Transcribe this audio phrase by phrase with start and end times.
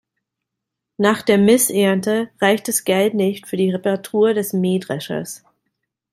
[0.97, 5.43] Nach der Missernte reicht das Geld nicht für die Reparatur des Mähdreschers.